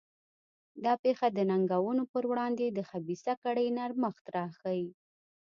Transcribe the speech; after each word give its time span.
دا 0.83 0.93
پېښه 1.03 1.27
د 1.31 1.39
ننګونو 1.49 2.03
پر 2.11 2.23
وړاندې 2.31 2.65
د 2.69 2.79
خبیثه 2.89 3.33
کړۍ 3.43 3.67
نرمښت 3.77 4.25
راښيي. 4.35 4.89